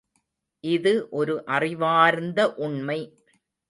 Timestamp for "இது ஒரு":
0.63-1.45